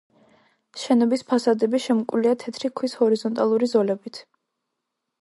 შენობის 0.83 1.23
ფასადები 1.33 1.83
შემკულია 1.85 2.33
თეთრი 2.47 2.75
ქვის 2.81 2.99
ჰორიზონტალური 3.03 3.73
ზოლებით. 3.77 4.23